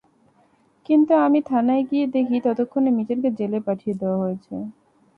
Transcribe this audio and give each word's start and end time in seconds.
কিন্তু 0.89 1.13
আমি 1.25 1.39
থানায় 1.49 1.83
গিয়ে 1.89 2.05
দেখি, 2.15 2.37
ততক্ষণে 2.45 2.89
মিজানকে 2.97 3.29
জেলে 3.39 3.59
পাঠিয়ে 3.67 3.95
দেওয়া 4.01 4.17
হয়েছে। 4.23 4.53